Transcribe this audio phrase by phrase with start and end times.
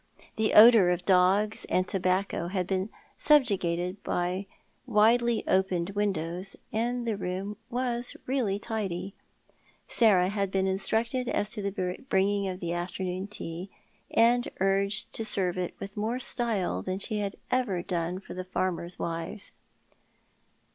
[0.35, 4.47] The odour of dogs and tobacco had been subjugated by
[4.87, 9.13] widely opened windows, and the room was really tidy.
[9.87, 13.69] Sarah had been instructed as to the bringing of afternoon tea,
[14.09, 18.43] and urged to serve it with more style than she had ever done for the
[18.45, 19.51] farmers' wives.